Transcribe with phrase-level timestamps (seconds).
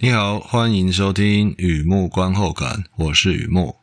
[0.00, 3.78] 你好，欢迎收听雨木观后感，我是雨木。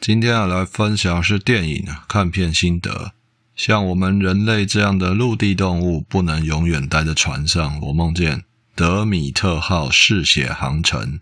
[0.00, 3.12] 今天要来分享是电影看片心得。
[3.54, 7.78] 像我们人类这样的陆地动物，不能永远待在船上。
[7.80, 8.42] 我梦见
[8.74, 11.20] 德米特号嗜血航程。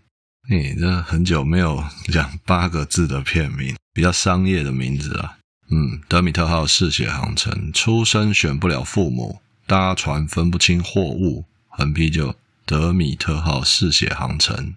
[0.49, 5.37] 你这很久没有讲八个字的片名，比较商业的名字啊。
[5.69, 12.35] 嗯，德米特号嗜血航程，出生选不了父母，搭船分不清货物，横批就
[12.65, 14.73] 德米特号嗜血航程。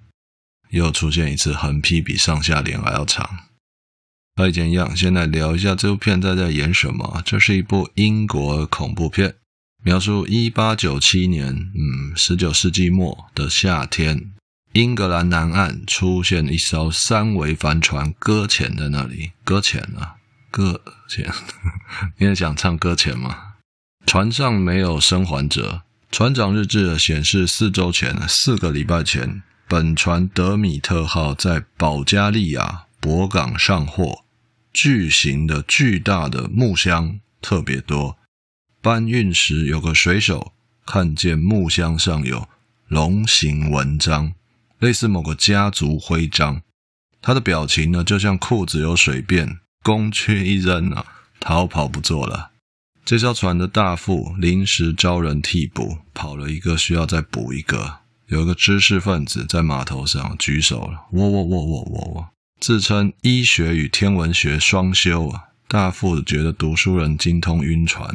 [0.71, 3.29] 又出现一次横批比上下联还要长。
[4.37, 7.23] 和以前一样，先来聊一下这部片在在演什么。
[7.25, 9.35] 这是一部英国恐怖片，
[9.83, 14.33] 描述一八九七年，嗯，十九世纪末的夏天，
[14.75, 19.31] 英格兰南岸出现一艘三桅帆船搁浅在那里。
[19.45, 20.17] 搁浅啊，
[20.51, 21.33] 搁浅！
[22.19, 23.55] 你也想唱搁浅吗？
[24.05, 25.83] 船上没有生还者。
[26.11, 34.25] 船长日志显示，四周前，四个礼拜前，本船德米特号在保加利亚博港上货。
[34.73, 38.19] 巨型的、巨大的木箱特别多。
[38.83, 40.53] 搬运时，有个水手
[40.85, 42.49] 看见木箱上有
[42.89, 44.35] 龙形纹章，
[44.79, 46.63] 类似某个家族徽章。
[47.21, 51.07] 他的表情呢，就像裤子有水便，工具一扔啊，
[51.41, 52.51] 逃跑不做了。
[53.05, 58.01] 这艘船的大副临时招人替补，跑了一个需要再补一个。
[58.29, 62.29] 有一个知识分子在码头上举手了，喔喔喔喔喔喔。
[62.59, 68.09] 自称医学与天文学双修啊，大副觉得读书人精通晕船，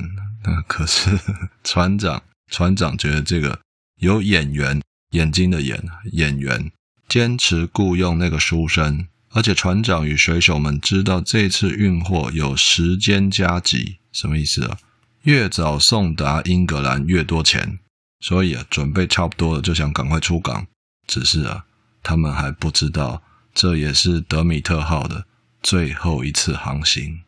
[0.68, 1.20] 可是
[1.64, 3.60] 船长船长觉得这个
[4.00, 6.72] 有眼缘，眼睛的眼演员，
[7.08, 14.78] 坚持雇佣那个书生，而且船长与水手们知道这次运货有时间加急，什么意思啊？
[15.24, 17.80] 越早送达英格兰越多钱，
[18.20, 20.68] 所以啊，准备差不多了就想赶快出港，
[21.08, 21.66] 只是啊，
[22.04, 23.22] 他们还不知道。
[23.54, 25.26] 这也是德米特号的
[25.62, 27.06] 最后一次航行。《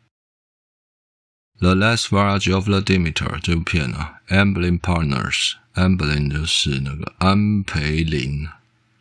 [1.61, 8.47] The Last Voyage of the Demeter》这部片啊，Amblin Partners，Amblin 就是那个安培林，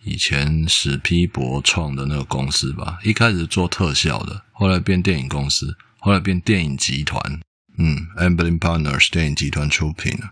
[0.05, 2.99] 以前史匹柏创的那个公司吧。
[3.03, 7.41] 一开始做特效的，后来变电影公司，后来变电影集团。
[7.79, 10.29] 嗯，Amblin Partners 电影集团出品的。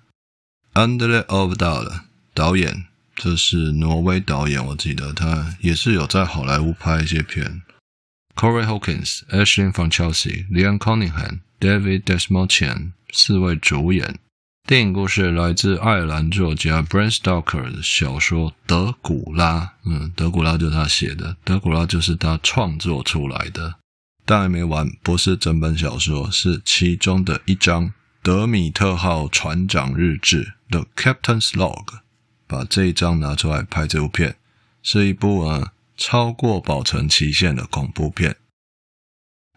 [0.75, 2.01] Andre o v d a l
[2.35, 2.85] 导演。
[3.17, 7.63] 这是挪威导演，我记得他也是有在好莱坞拍一些片。
[8.39, 14.17] Corey Hawkins、Aisling from Chelsea、Leon Cunningham、David Desmarchian 四位主演。
[14.65, 19.63] 电影故事来自爱尔兰作家 Bram Stoker 的小说《德古拉》。
[19.85, 23.75] 嗯，德古拉就是他写的，德古拉就是他创作出来的。
[24.25, 27.87] 但还没完，不是整本小说，是其中的一章
[28.23, 31.87] 《德米特号船长日志》（The Captain's Log）。
[32.47, 34.37] 把这一张拿出来拍这部片，
[34.81, 38.37] 是一部啊超过保存期限的恐怖片。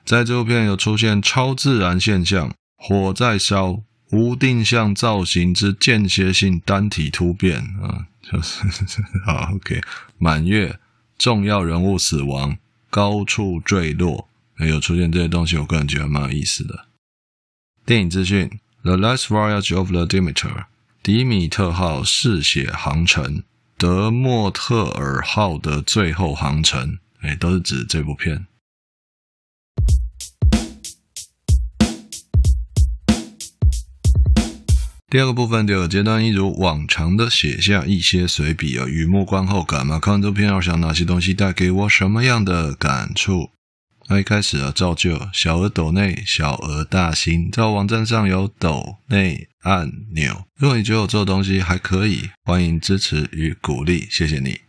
[0.04, 8.64] 在这部片有出现超自然现象，火在烧，无定向造型之间歇性单体突变啊，就是
[9.26, 9.80] 好 OK。
[10.18, 10.78] 满月，
[11.18, 12.58] 重要人物死亡，
[12.90, 14.28] 高处坠落，
[14.58, 16.88] 有出现这些东西，我个人觉得蛮有意思的。
[17.86, 18.50] 电影资讯，
[18.84, 20.50] 《The Last Voyage of the Demeter》。
[21.04, 23.42] 迪米特号嗜血航程，
[23.82, 28.46] 德莫特尔号的最后航程，哎，都是指这部片。
[35.10, 39.98] 第二个部分，第二阶段，一如往常的写下一些随笔啊，雨木观后感嘛。
[39.98, 43.50] 看完这部片，要想哪些东西带给我什么样的感触？
[44.08, 50.46] 那一开始啊，照旧，小额抖内，小额大新，在网站上有抖内按钮。
[50.58, 54.62] 如果你觉得我做的东西还可以，欢迎支持与鼓励，谢谢你。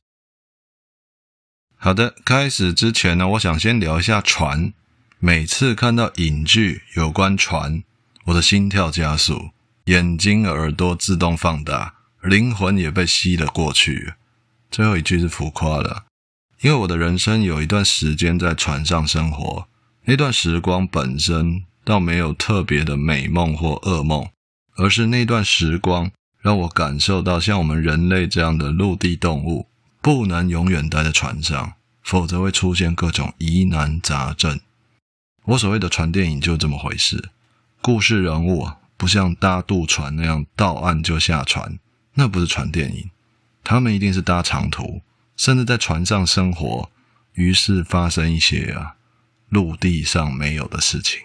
[1.76, 4.72] 好的，开始之前呢，我想先聊一下船。
[5.18, 7.82] 每次看到影剧有关船，
[8.26, 9.50] 我的心跳加速，
[9.86, 14.14] 眼睛耳朵自动放大，灵魂也被吸了过去。
[14.70, 16.04] 最后一句是浮夸的。
[16.62, 19.66] 因为我的人生有一段时间在船上生活，
[20.04, 24.28] 那段时光本身倒没有特别的美梦或噩梦，
[24.76, 29.66] 而是那段时光让我感受到，像我们人类这样的陆地动物，
[30.00, 31.72] 不能永远待在船上，
[32.04, 34.60] 否则会出现各种疑难杂症。
[35.46, 37.30] 我所谓的船电影就这么回事，
[37.80, 41.80] 故事人物不像搭渡船那样到岸就下船，
[42.14, 43.10] 那不是船电影，
[43.64, 45.02] 他们一定是搭长途。
[45.36, 46.90] 甚至在船上生活，
[47.34, 48.96] 于是发生一些啊
[49.48, 51.20] 陆地上没有的事情。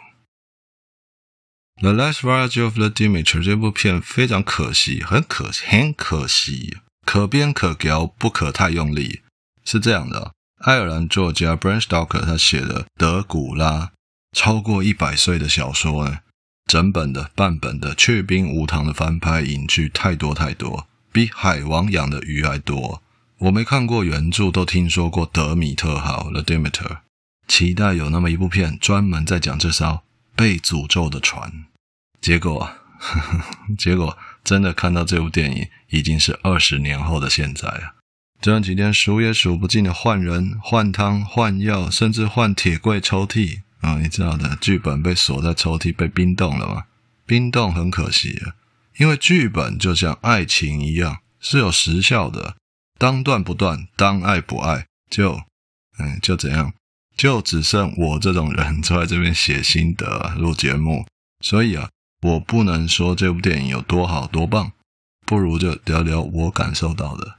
[1.82, 9.22] 《The Last Voyage of the Demeter》这部片非常可惜，很可很可惜，可编可嚼，不可太用力。
[9.64, 13.92] 是这样的，爱尔兰作家 Bram Stoker 他写的《德古拉》，
[14.38, 16.20] 超过一百岁的小说呢，
[16.66, 23.04] 整本的、半本的、去冰无糖的翻拍影剧太多太多，比海王养的鱼还多。
[23.40, 27.02] 我没看过原著，都听说过德米特号 The Demeter，
[27.48, 30.02] 期待有那么一部片专门在讲这艘
[30.36, 31.66] 被诅咒的船。
[32.20, 32.60] 结果，
[32.98, 33.44] 呵呵，
[33.78, 37.94] 结果真的看到这部电影，已经是二十年后的现在了。
[38.42, 46.86] 这几天数也数不尽的换人、换汤、换药，甚至换铁柜抽屉啊、你知道的，剧本被锁在抽屉，被冰冻了吗？
[47.28, 48.58] 冰冻很可惜啊，
[48.98, 52.56] 因为剧本就像爱情一样，是有时效的。
[52.98, 55.42] 当断不断，当爱不爱，就，
[56.00, 56.74] 嗯，就怎样，
[57.16, 61.06] 就只剩我这种人坐在这边写心得、录节目。
[61.42, 61.90] 所以啊，
[62.22, 64.72] 我不能说这部电影有多好多棒，
[65.26, 67.38] 不如就聊聊我感受到的。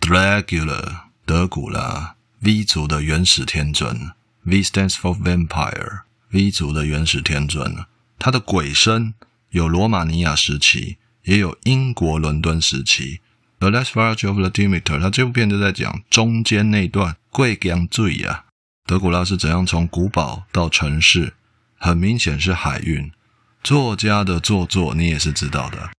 [0.00, 4.10] Dracula，德古拉，V 族的原始天尊
[4.42, 7.86] ，V stands for vampire，V 族的原始天尊，
[8.18, 9.14] 他的鬼身
[9.50, 13.20] 有罗马尼亚时期，也有英国伦敦时期。
[13.64, 18.44] The Last Voyage of the Demeter，他这部片就在讲中间那段贵江罪呀。
[18.84, 21.32] 德古拉是怎样从古堡到城市？
[21.78, 23.10] 很明显是海运。
[23.62, 25.92] 作家的做作你也是知道的。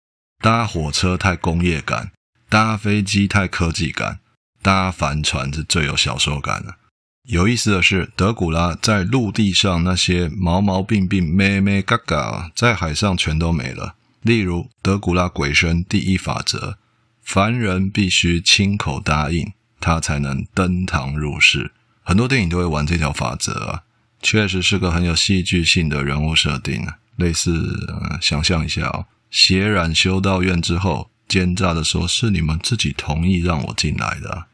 [0.44, 2.12] 搭火车太工业感，
[2.48, 4.20] 搭飞机太科技感，
[4.62, 6.76] 搭帆船是最有小说感的。
[7.24, 13.96] 有意思的是，德古拉在陆地上那些毛毛病病、咩咩嘎嘎，在海上全都没了。
[14.22, 16.78] 例如，德古拉鬼神第一法则。
[17.26, 19.52] 凡人必须亲口答应，
[19.82, 21.72] 他才能登堂入室。
[22.04, 23.84] 很多电影都会玩这条法则啊，
[24.22, 26.88] 确实是个很有戏剧性的人物设定。
[27.18, 34.46] 类似，呃，想象一下哦，血染修道院之后，奸诈的说：“是你们自己同意让我进来的。”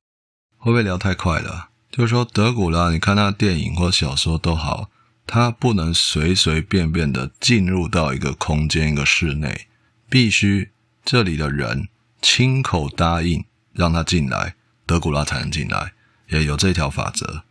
[0.58, 1.70] 会不会聊太快了？
[1.92, 4.90] 就是说，德古拉，你看他电影或小说都好，
[5.28, 9.68] 他不能随随便便的进入到一个空间、一个室内，
[10.10, 10.70] 必须
[11.04, 11.90] 这里的人。
[12.22, 15.94] 亲口答应让他进来，德古拉才能进来，
[16.30, 17.44] 也有这条法则。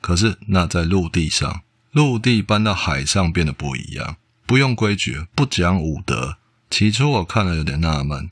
[0.00, 4.16] 可是那在陆地上，陆地搬到海上变得不一样，
[4.46, 6.38] 不用规矩，不讲武德。
[6.70, 8.30] 起初我看了有点纳闷，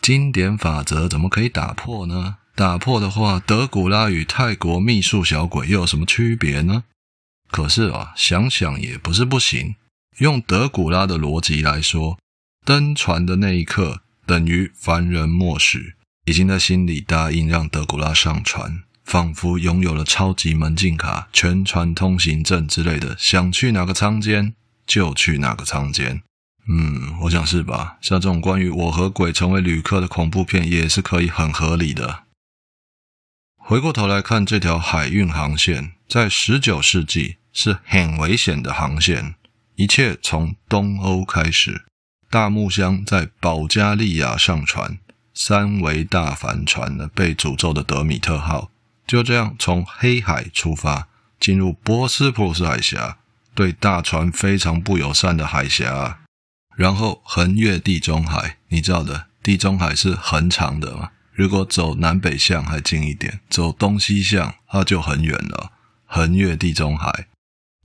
[0.00, 2.38] 经典法则怎么可以打破呢？
[2.54, 6.84] 打破的话，德古拉与泰国秘术小鬼又有什么区别呢？
[7.50, 9.74] 可是啊，想想也不是不行。
[10.18, 12.18] 用德古拉的逻辑来说，
[12.64, 14.02] 登船的那一刻。
[14.30, 15.94] 等于凡人默许，
[16.24, 24.54] 已经在心里答应让德古拉上船，仿佛拥有了超级门禁卡、全船通行证之类的，想去哪个舱间
[24.86, 26.22] 就去哪个舱间。
[26.68, 27.98] 嗯，我想是吧？
[28.00, 32.22] 像这种关于我和鬼成为旅客的恐怖片，也是可以很合理的。
[33.56, 39.34] 回过头来看这条海运航线，在十九世纪是很危险的航线，
[39.74, 41.86] 一切从东欧开始。
[42.30, 44.98] 大木箱在保加利亚上船，
[45.34, 48.70] 三桅大帆船呢被诅咒的德米特号
[49.04, 51.08] 就这样从黑海出发，
[51.40, 53.18] 进入博斯普鲁斯海峡，
[53.52, 56.18] 对大船非常不友善的海峡，啊
[56.76, 58.58] 然后横越地中海。
[58.68, 65.72] 你知道的，地中海是很长的嘛，如果走南北向还近一点，走东西向它就很远了。
[66.06, 67.26] 横越地中海。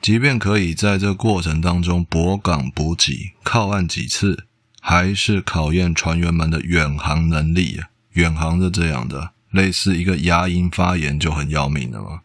[0.06, 4.46] 即便可以在这过程当中泊港补给、靠岸几次，
[4.80, 7.90] 还是考验船员们的远航能力啊。
[8.12, 12.22] 远航是这样的，类似一个牙龈发炎就很要命了嘛。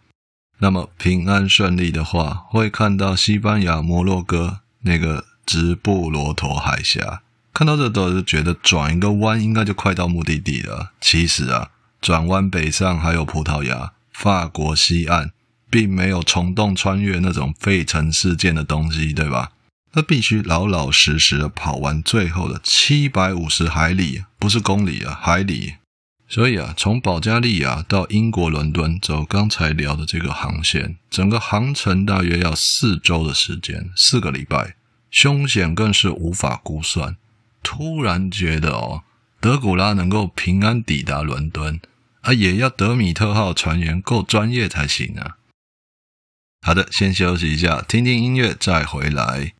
[0.58, 7.22] 那么平安顺利的话，会看到西班牙摩洛哥那个直布罗陀海峡。
[7.54, 10.92] 看到这都是觉得转一个弯应该就快到目的地了。
[11.00, 11.70] 其实啊，
[12.02, 15.30] 转弯北上还有葡萄牙、法国西岸。
[15.70, 19.52] 并没有虫洞穿越那种费城事件的东西，对吧？
[19.92, 25.74] 那必须老老实实的跑完最后的七百五十海里，不是公里啊，海里。
[26.28, 34.76] 所以啊，从保加利亚到英国伦敦走刚才聊的这个航线，整个航程大约要四周的时间，四个礼拜，
[35.10, 37.16] 凶险更是无法估算。
[37.64, 39.02] 突然觉得哦，
[39.40, 41.80] 德古拉能够平安抵达伦敦
[42.20, 45.38] 啊，也要德米特号船员够专业才行啊。
[46.62, 49.54] 好的，先休息一下，听听音乐，再回来。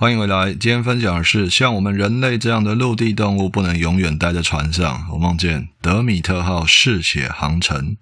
[0.00, 0.54] 欢迎回来。
[0.54, 5.06] 今天分享的是，像我们人类这样的陆地动物，不能永远待在船上。
[5.12, 7.98] 我梦见德米特号嗜血航程。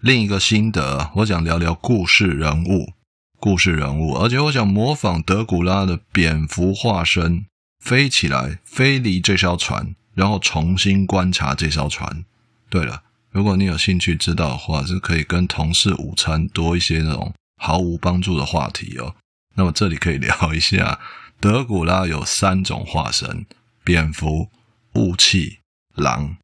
[0.00, 2.94] 另一个心得，我想聊聊故事人物。
[3.38, 7.46] 故事人物，而且我想模仿德古拉的蝙蝠化身，
[7.78, 12.24] 飞起来，飞离这艘船，然后重新观察这艘船。
[12.68, 19.14] 对了，如果你有兴趣知道的话，是可以跟同事午餐多一些那种毫无帮助的话题哦。
[19.56, 20.98] 那么这里可以聊一下，
[21.40, 23.46] 德古拉有三种化身：
[23.82, 24.48] 蝙蝠、
[24.94, 25.58] 雾气、
[25.94, 26.36] 狼。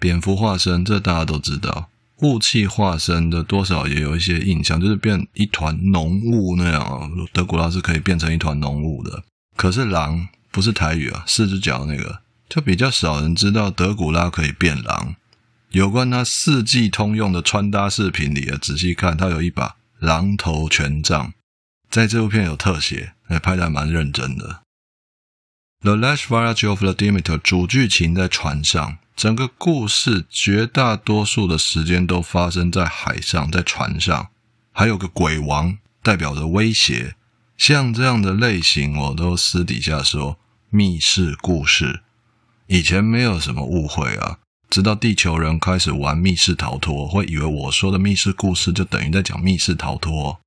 [0.00, 1.88] 蝙蝠化身，这大家都知道；
[2.22, 7.08] 雾气化身的多少也有一些印象，就是变一团浓雾那样啊。
[7.32, 9.24] 德古拉是可以变成一团浓雾的。
[9.56, 15.16] 可是狼不是台语啊，四只脚那个，就比较少人知道德古拉可以变狼。
[15.70, 21.32] 有关他四季通用的穿搭视频里啊，仔细看，他有一把狼头权杖。
[21.90, 24.62] 在这部片有特写，也拍得还蛮认真的。
[25.84, 34.28] 《The Last Voyage of the Demeter》主剧情在船上，整个故事绝大多数的时间都发生在海上，在船上，
[34.72, 37.14] 还有个鬼王代表着威胁。
[37.56, 40.38] 像这样的类型，我都私底下说
[40.70, 42.02] 密室故事。
[42.66, 50.40] 以前没有什么误会啊，直到地球人开始玩密室逃脱，会以为我说的密室故事就等于在讲密室逃脱。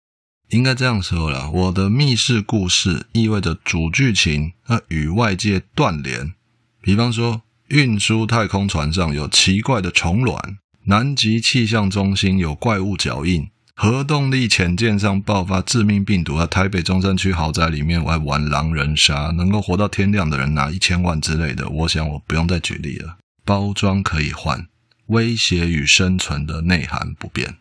[0.52, 6.34] 应该这样说啦，我的密室故事意味着主剧情要与外界断联。
[6.82, 21.70] 比方说，运输太空船上有奇怪的虫卵，南极气象中心有怪物脚印，核动力潜舰上爆发致命病毒，在台北中山区豪宅里面我还玩狼人杀，能够活到天亮的人拿一千万之类的。
[21.70, 23.16] 我想我不用再举例了，
[23.46, 24.68] 包装可以换，
[25.06, 27.56] 威胁与生存的内涵不变。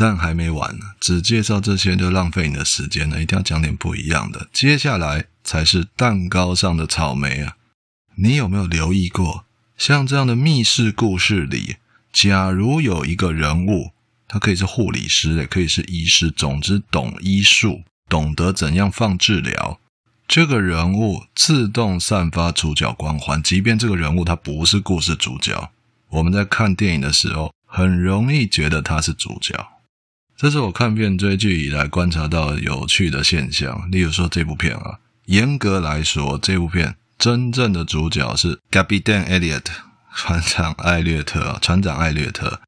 [0.00, 3.20] 但还没完呢，只介绍这些就浪费你的时间了。
[3.20, 4.48] 一定要讲点不一样的。
[4.50, 7.58] 接下来才是蛋糕上的草莓啊！
[8.14, 9.44] 你有没有留意过，
[9.76, 11.76] 像这样的密室故事里，
[12.10, 13.90] 假如有一个人物，
[14.26, 19.78] 他可以是护理师，也可以是医师，总之懂医术，懂得怎样放治疗，
[20.26, 25.70] 这个人物自动散发主角光环，即便这个人物他不是故事主角，
[26.08, 29.54] 我们在看电影的时候，很容易觉得他是主角。
[30.40, 33.86] 这是我看片追剧以来观察到有趣的现象。
[33.90, 39.66] 例如说这部片啊，严格来说，这部片真正的主角是 Gabby Dan Elliot，
[40.14, 42.62] 船长艾略特，船长艾略特。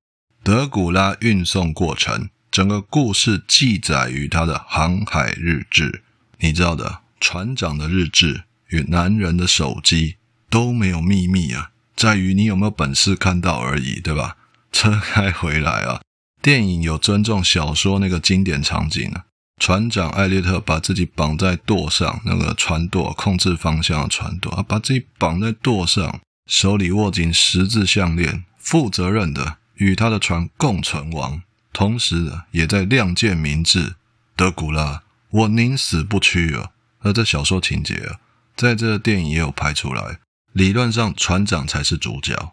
[0.44, 6.02] 德古拉运送过程，整个故事记载于他的航海日志。
[6.40, 10.16] 你知道的，船长的日志与男人的手机
[10.50, 14.36] 都没有秘密啊，在于你有没有本事看到而已，对吧？
[14.70, 16.02] 车开回来啊。
[16.42, 19.26] 电影有尊重小说那个经典场景啊，
[19.60, 33.94] 船长艾略特把自己绑在舵上，那个船舵控制方向的船舵，啊，把自己绑在舵上，手里握紧十字项链，负责任的与他的船共存亡，同时也在亮剑明志，
[34.34, 36.70] 德古拉，我宁死不屈啊！
[37.02, 38.18] 而这小说情节啊，
[38.56, 40.18] 在这电影也有拍出来，
[40.52, 42.52] 理论上船长才是主角。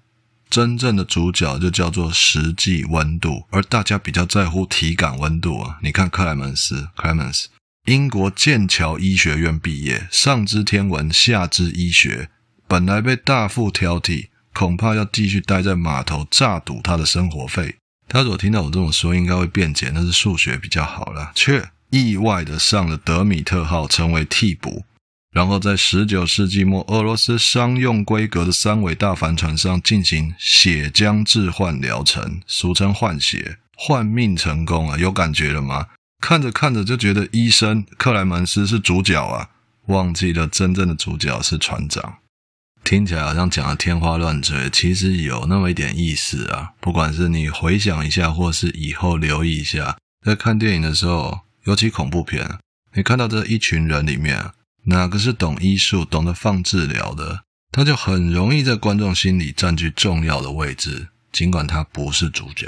[0.50, 5.77] 真正的主角就叫做实际温度，而大家比较在乎体感温度啊。
[5.84, 7.46] 你看克莱门斯 （Clemens），
[7.86, 12.29] 英国剑桥医学院毕业，上知天文，下知医学，
[12.68, 17.75] 本来被大副挑剔，恐怕要继续待在码头诈赌他的生活费。
[18.08, 24.84] 他如果听到我这么说，应该会辩解，那是数学比较好了，却意外的上了德米特号，成为替补。
[25.31, 34.98] 然后在十九世纪末，俄罗斯商用规格的三桅大帆船上进行血浆置换疗程，俗称换血，换命成功啊！
[34.98, 35.86] 有感觉了吗？
[36.19, 39.50] 看着看着就觉得医生克莱门斯是主角啊，
[39.86, 42.17] 忘记了真正的主角是船长。
[42.83, 46.71] 听起来好像讲的天花乱坠，其实有那么一点意思啊！
[46.79, 49.95] 不管是你回想一下，或是以后留意一下，
[50.25, 52.57] 在看电影的时候，尤其恐怖片，
[52.95, 54.43] 你看到这一群人里面。
[54.89, 62.67] 哪个是懂医术、懂得放治疗的，他就很容易在观众心里占据重要的位置，尽管他不是主角。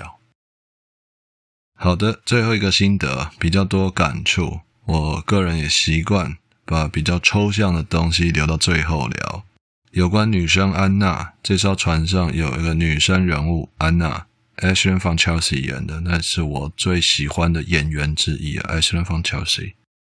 [1.76, 9.44] 好的，最后一个心得比较多感触，我个人也习惯把比较抽象的东西留到最后聊。
[9.90, 19.74] 有关女生安娜，这艘船上有一个女生人物安娜，Aislinn von Chelsea 演的，那是我最喜欢的演员之一啊，Aislinn von Chelsea。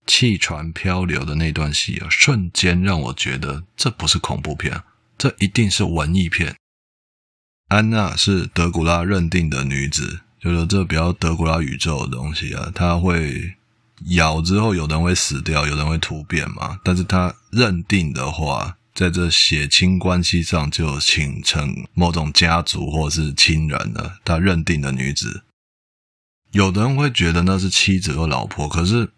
[0.05, 4.81] 弃船漂流的那段戏啊，瞬间让我觉得这不是恐怖片，
[5.17, 6.55] 这一定是文艺片。
[7.69, 13.55] 安娜是德古拉认定的女子，就是这比较德古拉宇宙的东西啊，她会
[14.09, 16.79] 咬之后，有人会死掉，有人会突变嘛。
[16.83, 24.19] 但是他认定的话，在这血亲关系上就形成某种家族或是亲人了。
[24.25, 25.43] 他认定的女子，
[26.51, 29.09] 有的人会觉得那是妻子或老婆，可是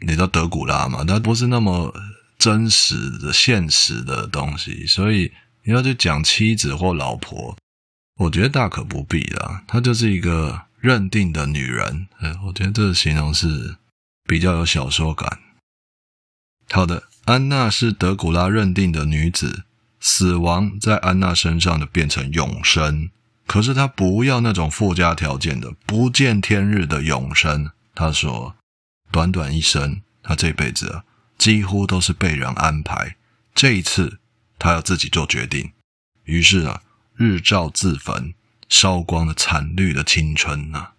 [0.00, 1.94] 你知道德古拉嘛，他不是那么
[2.38, 5.32] 真实的、现实的东西，所以
[5.64, 7.56] 你要去讲妻子或老婆，
[8.18, 9.64] 我觉得大可不必啦。
[9.66, 12.08] 他就是一个认定的女人，
[12.46, 13.76] 我觉得这个形容是
[14.24, 15.38] 比较有小说感。
[16.70, 17.04] 好的。
[17.26, 19.64] 安娜是德古拉认定的女子，
[19.98, 23.10] 死亡在安娜身上的变成永生。
[23.48, 27.72] 可是她不要那种附加条件的不见天日的永生。
[27.96, 28.54] 她说，
[29.10, 31.04] 短短一生，他这辈子啊，
[31.38, 33.16] 几乎都是被人安排。
[33.54, 34.18] 这一次，
[34.58, 35.72] 他要自己做决定。
[36.24, 36.82] 于是啊，
[37.14, 38.34] 日照自焚，
[38.68, 40.92] 烧光了惨绿的青春呐、啊。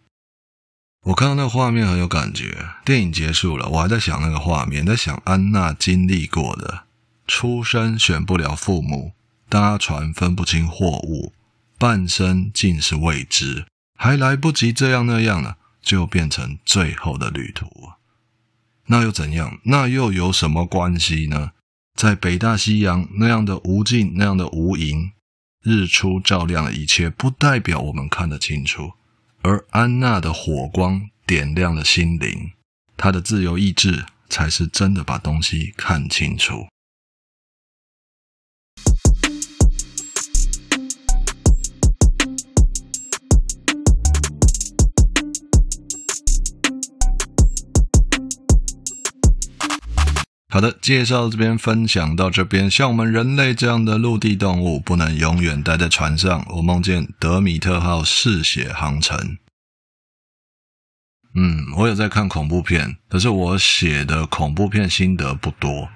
[1.03, 2.67] 我看到那个画面很有感觉。
[2.83, 6.83] 电影结束了，我还在想那个画面，在想安娜经历过的：
[7.27, 9.13] 出生选不了父母，
[9.47, 11.33] 搭船分不清货物，
[11.77, 13.65] 半生尽是未知，
[13.97, 17.65] 还来不及这样那样了，就变成最后的旅途。
[18.87, 19.57] 那又怎样？
[19.63, 21.51] 那又有什么关系呢？
[21.95, 25.11] 在北大西洋那样的无尽，那样的无垠，
[25.63, 28.91] 日出照亮了一切，不代表我们看得清楚。
[29.43, 32.51] 而安娜的火光点亮了心灵，
[32.97, 36.67] 她的自由意志才是真的把东西看清楚。
[50.49, 52.71] 好的，介绍这边分享到这边。
[52.71, 56.45] 像我们人类这样的陆地动物，不能永远待在船上。
[56.55, 59.37] 我梦见德米特号嗜血航程。
[61.35, 65.89] 嗯，我有在看恐怖片，可是我写的恐怖片心得不多。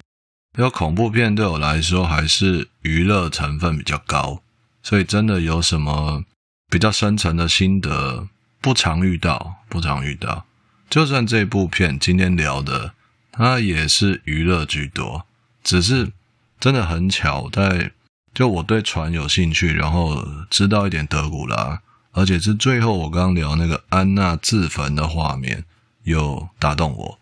[0.58, 4.42] 因为恐怖片对我来说还是娱乐成分比较高，
[4.82, 6.24] 所以真的有什么
[6.68, 8.28] 比较深层的心得，
[8.60, 10.44] 不常遇到，不常遇到。
[10.90, 12.92] 就算这部片今天聊的。
[13.32, 15.26] 它也是娱乐居多，
[15.64, 16.12] 只是
[16.60, 17.90] 真的很巧，在
[18.34, 21.80] 就我对船有兴趣，然后知道一点德古拉，
[22.12, 25.64] 而且是最后我刚聊那个安娜自焚的画面
[26.04, 27.18] 有打动我。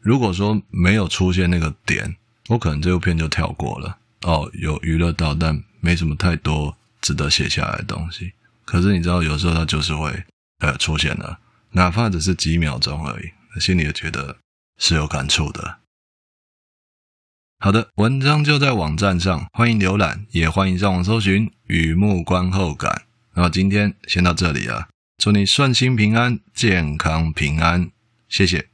[0.00, 2.16] 如果说没有出现那个点，
[2.48, 3.96] 我可能这部片就跳过了。
[4.22, 8.32] 哦，有娱乐到，但没什么太多值得写下来的东西。
[8.64, 10.24] 可是你知道，有时候它就是会
[10.58, 11.38] 呃出现了，
[11.72, 14.36] 哪怕只是几秒钟而已，心里也觉得。
[14.78, 15.80] 是有感触的。
[17.58, 22.90] 好的，文章就在网站上，欢迎浏览，也欢迎上网搜寻《雨幕观后感》。
[23.34, 24.88] 那么今天先到这里啊，
[25.18, 27.90] 祝你顺心平安，健康平安，
[28.28, 28.68] 谢谢。